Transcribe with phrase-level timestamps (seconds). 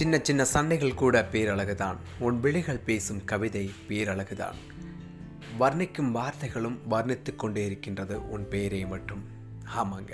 [0.00, 1.96] சின்ன சின்ன சண்டைகள் கூட பேரழகுதான்.
[2.18, 4.54] உன் விழிகள் பேசும் கவிதை பேரழகுதான்.
[5.58, 9.24] வர்ணிக்கும் வார்த்தைகளும் வர்ணித்து கொண்டே இருக்கின்றது உன் பெயரை மட்டும்.
[9.76, 10.12] ஆமாங்க.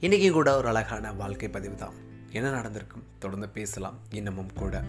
[0.00, 1.92] இன்றைக்கி கூட ஒரு அழகான வாழ்க்கை பதிவு தான்
[2.32, 3.02] என்ன நடந்திருக்கும்?
[3.18, 3.98] தொடர்ந்து பேசலாம்.
[4.10, 4.84] இன்னமும் கூட.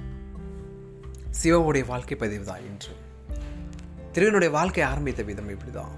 [1.30, 2.96] சிவாவுடைய வாழ்க்கை பதிவு தான் இன்று.
[4.14, 5.92] திருவனுடைய வாழ்க்கை ஆரம்பித்த விதம் இப்படி தான்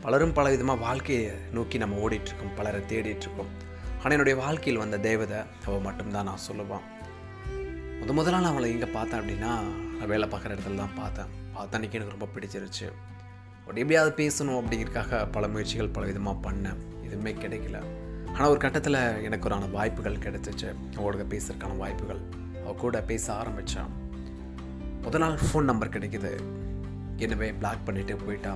[0.00, 3.54] பலரும் பல விதமாக வாழ்க்கையை நோக்கி நம்ம ஓடிட்டுருக்கோம் பலரை தேடிட்டுருக்கோம்
[3.98, 6.94] ஆனால் என்னுடைய வாழ்க்கையில் வந்த தேவதை அவள் மட்டும்தான் நான் சொல்லுவான்.
[8.06, 9.52] முத முதல்ல நான் அவளை எங்கே பார்த்தேன் அப்படின்னா
[9.98, 11.30] நான் வேலை பார்க்குற இடத்துல தான் பார்த்தேன்.
[11.54, 12.86] பார்த்த அன்றைக்கி எனக்கு ரொம்ப பிடிச்சிருச்சு.
[13.60, 16.78] அப்படி எப்படியாவது பேசணும் அப்படிங்கிறதுக்காக பல முயற்சிகள் பல விதமாக பண்ணேன்.
[17.06, 17.78] எதுவுமே கிடைக்கல.
[18.32, 18.98] ஆனால் ஒரு கட்டத்தில்
[19.28, 20.68] எனக்கு ஒரு வாய்ப்புகள் கிடைச்சிச்சு.
[20.96, 22.20] அவங்களோட பேசுறதுக்கான வாய்ப்புகள்.
[22.62, 23.90] அவள் கூட பேச ஆரம்பித்தான்
[25.06, 26.32] முதல் நாள் ஃபோன் நம்பர் கிடைக்குது.
[27.24, 28.52] என்னவே பிளாக் பண்ணிவிட்டு போயிட்டா.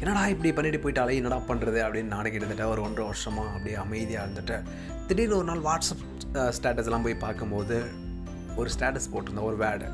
[0.00, 4.58] என்னடா இப்படி பண்ணிட்டு போயிட்டாலே என்னடா பண்ணுறது அப்படின்னு நானே கிட்டத்தட்ட ஒரு ஒன்றரை வருஷமாக அப்படியே அமைதியாக இருந்துட்டு
[5.06, 6.04] திடீர்னு ஒரு நாள் வாட்ஸ்அப்
[6.58, 7.78] ஸ்டேட்டஸ்லாம் போய் பார்க்கும்போது
[8.60, 9.88] ஒரு ஸ்டேட்டஸ் போட்டிருந்தேன் ஒரு வேர்டு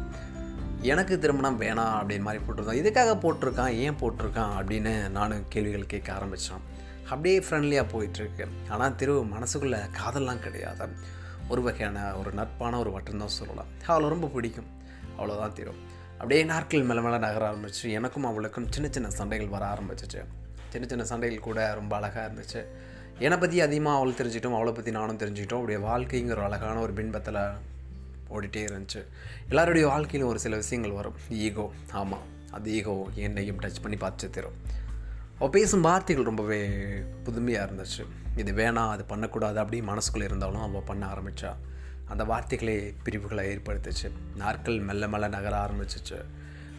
[0.93, 2.79] எனக்கு திருமணம் வேணாம் அப்படின்னு மாதிரி போட்டிருந்தோம்.
[2.83, 6.65] இதுக்காக போட்டிருக்கான் ஏன் போட்டிருக்கான் அப்படின்னு நானும் கேள்விகள் கேட்க ஆரம்பித்தான்
[7.11, 8.45] அப்படியே ஃப்ரெண்ட்லியாக போயிட்டுருக்கு.
[8.73, 10.87] ஆனால் திரு மனசுக்குள்ளே காதல்லாம் கிடையாது.
[11.53, 13.71] ஒரு வகையான ஒரு நட்பான ஒரு வட்டம் தான் சொல்லலாம்.
[13.93, 14.69] அவளை ரொம்ப பிடிக்கும்.
[15.17, 15.81] அவ்வளோதான் தீரும்
[16.21, 20.21] அப்படியே நாட்கள் மேலே மேலே நகர ஆரம்பிச்சு எனக்கும் அவளுக்கும் சின்ன சின்ன சண்டைகள் வர ஆரம்பிச்சிச்சு.
[20.73, 22.61] சின்ன சின்ன சண்டைகள் கூட ரொம்ப அழகாக இருந்துச்சு.
[23.27, 27.41] என்னை பற்றி அதிகமாக அவள் தெரிஞ்சிட்டோம் அவளை பற்றி நானும் தெரிஞ்சுக்கிட்டோம் அப்படியே வாழ்க்கைங்கிற ஒரு அழகான ஒரு பின்பத்தில்
[28.35, 29.07] ஓடிட்டே இருந்துச்சு.
[29.49, 31.15] எல்லாருடைய வாழ்க்கையிலும் ஒரு சில விஷயங்கள் வரும்.
[31.29, 34.59] ஈகோ ஆமாம் அது ஈகோ என்னையும் டச் பண்ணி பார்த்து தரும்.
[35.37, 36.69] அவள் பேசும் வார்த்தைகள் ரொம்பவே
[37.25, 38.05] புதுமையாக இருந்துச்சு.
[38.37, 41.55] இது வேணாம் அது பண்ணக்கூடாது அப்படி மனசுக்குள்ளே இருந்தாலும் அவள் பண்ண ஆரம்பித்தா
[42.05, 44.11] அந்த வார்த்தைகளே பிரிவுகளை ஏற்படுத்துச்சு.
[44.37, 46.25] நாட்கள் மெல்ல மெல்ல நகர ஆரம்பிச்சிச்சு.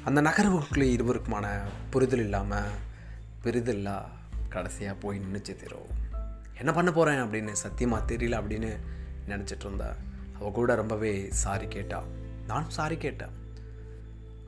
[0.03, 2.71] அந்த நகர்வுக்குள்ளே இருவருக்குமான புரிதல் இல்லாமல்
[3.43, 4.01] பெரிதில்லா
[4.49, 6.01] கடைசியாக போய் நினச்சி தரும்.
[6.57, 8.77] என்ன பண்ண போகிறேன் அப்படின்னு சத்தியமாக தெரியல அப்படின்னு
[9.27, 9.95] நினச்சிட்டு இருந்தா
[10.43, 12.03] அவள் கூட ரொம்பவே சாரி கேட்டா.
[12.47, 13.33] நானும் சாரி கேட்டேன்.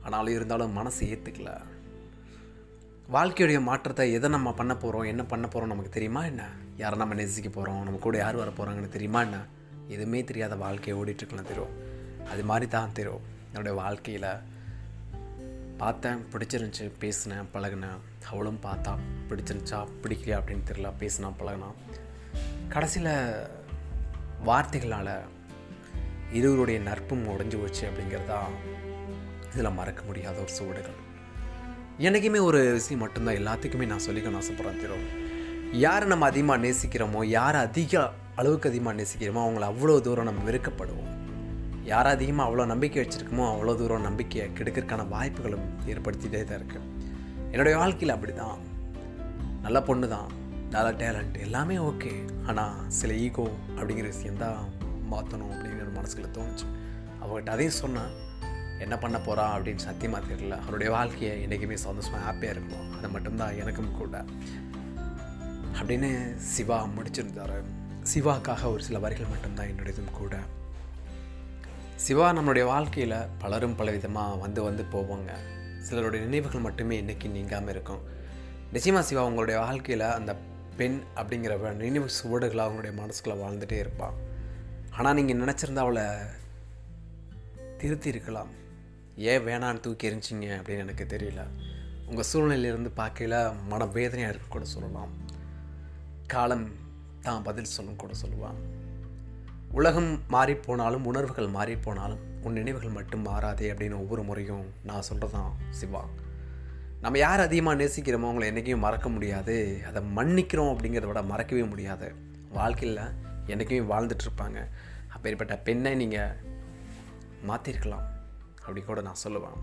[0.02, 1.60] ஆனாலும் இருந்தாலும் மனசு ஏற்றுக்கல
[3.12, 6.48] வாழ்க்கையுடைய மாற்றத்தை எதை நம்ம பண்ண போகிறோம் என்ன பண்ண போகிறோம் நமக்கு தெரியுமா என்ன?
[6.76, 9.44] யாரை நம்ம நேசிக்க போகிறோம் நம்ம கூட யார் வர போகிறாங்கன்னு தெரியுமா என்ன?
[9.88, 11.74] எதுவுமே தெரியாத வாழ்க்கையை ஓடிட்டுருக்கலாம் தெரியும்
[12.30, 14.28] அது மாதிரி தான் தெரியும் என்னுடைய வாழ்க்கையில்
[15.76, 17.98] பார்த்தேன் பிடிச்சிருந்துச்சி பேசினேன் பழகினேன்.
[18.30, 21.72] அவளும் பார்த்தா பிடிச்சிருந்துச்சா பிடிக்கலையா அப்படின்னு தெரியல பேசினா பழகினா.
[22.68, 23.46] கடைசியில்
[24.44, 25.34] வார்த்தைகளால்
[26.32, 28.40] இருவருடைய நட்பும் உடஞ்சி போச்சு அப்படிங்கிறதா
[29.54, 30.98] இதில் மறக்க முடியாத ஒரு சூடுகள்.
[31.98, 33.38] எனக்குமே ஒரு விஷயம் மட்டும்தான்.
[33.40, 35.24] எல்லாத்துக்குமே நான் சொல்லிக்கணும் ஆசைப்பட்றேன் தெரியும்
[35.72, 41.12] யாரை நம்ம அதிகமாக நேசிக்கிறோமோ யாரை அதிக அளவுக்கு அதிகமாக நேசிக்கிறோமோ அவங்கள அவ்வளோ தூரம் நம்ம வெறுக்கப்படுவோம்.
[41.84, 46.84] யார் அதிகமாக அவ்வளோ நம்பிக்கை வச்சுருக்கோமோ அவ்வளோ தூரம் நம்பிக்கையை கெடுக்கிறதுக்கான வாய்ப்புகளும் ஏற்படுத்திகிட்டே தான் இருக்குது
[47.52, 48.58] என்னுடைய வாழ்க்கையில் அப்படி தான்
[49.62, 50.30] நல்ல பொண்ணு தான்
[50.70, 52.12] நல்ல டேலண்ட் எல்லாமே ஓகே.
[52.46, 54.64] ஆனால் சில ஈகோ அப்படிங்கிற விஷயந்தான்
[55.10, 56.66] மாற்றணும் அப்படிங்கிற மனசுக்குள்ள தோணுச்சு.
[57.22, 58.24] அவங்ககிட்ட அதையும் சொன்னால்
[58.78, 60.60] என்ன பண்ண போகிறா அப்படின்னு சத்தியமாக தெரியல.
[60.60, 64.24] அவருடைய வாழ்க்கையை என்றைக்குமே சந்தோஷமாக ஹாப்பியாக இருக்கணும் அது மட்டும்தான் எனக்கும் கூட.
[65.72, 67.62] அப்படின்னு சிவா முடிச்சிருந்தார்.
[68.14, 70.36] சிவாக்காக ஒரு சில வரிகள் மட்டும்தான் என்னுடையதும் கூட.
[71.94, 75.30] சிவா நம்மளுடைய வாழ்க்கையில் பலரும் பலவிதமாக வந்து வந்து போவாங்க.
[75.78, 78.00] சிலருடைய நினைவுகள் மட்டுமே இன்றைக்கி நீங்காமல் இருக்கும்.
[78.72, 80.36] நிச்சயமாக சிவா உங்களுடைய வாழ்க்கையில் அந்த
[80.76, 84.25] பெண் அப்படிங்கிற நினைவு சுவடுகளாக அவங்களுடைய மனசுக்குள்ளே வாழ்ந்துகிட்டே இருப்பான்.
[84.98, 86.04] ஆனால் நீங்கள் நினச்சிருந்தா அவளை
[87.80, 88.50] திருத்தி இருக்கலாம்
[89.30, 91.42] ஏன் வேணான்னு தூக்கி எரிஞ்சிங்க அப்படின்னு எனக்கு தெரியல.
[92.06, 93.36] உங்கள் சூழ்நிலையிலேருந்து பார்க்கல
[93.68, 95.12] மன வேதனையாக இருக்க கூட சொல்லலாம்.
[96.26, 96.66] காலம்
[97.20, 98.58] தான் பதில் சொல்லும் கூட சொல்லுவான்.
[99.72, 106.02] உலகம் மாறிப்போனாலும் உணர்வுகள் மாறிப்போனாலும் உன் நினைவுகள் மட்டும் மாறாதே அப்படின்னு ஒவ்வொரு முறையும் நான் சொல்கிறதான் சிவா.
[107.00, 109.56] நம்ம யார் அதிகமாக நேசிக்கிறோமோ அவங்கள என்றைக்கும் மறக்க முடியாது.
[109.88, 112.14] அதை மன்னிக்கிறோம் அப்படிங்கிறத விட மறக்கவே முடியாது.
[112.50, 113.02] வாழ்க்கையில்
[113.46, 114.60] என்றைக்குமே வாழ்ந்துட்டுருப்பாங்க
[115.08, 116.36] அப்பேற்பட்ட பெண்ணை நீங்கள்
[117.48, 118.06] மாற்றிருக்கலாம்
[118.60, 119.58] அப்படி கூட நான் சொல்லுவேன்.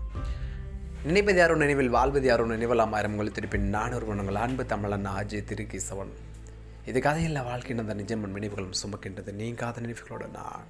[1.04, 6.12] நினைப்பது யாரோ நினைவில் வாழ்வது யாரோ நினைவலாம் ஆயிரம் உங்கள் திருப்பி நானூறு குணங்கள் அன்பு தமிழன் அஜய் திருக்கீசவன்.
[6.86, 9.32] இது கதையில் வாழ்க்கையின் அந்த நிஜமன் நினைவுகளும் சுமக்கின்றது.
[9.32, 10.64] நீங்காத நினைவுகளோட நான்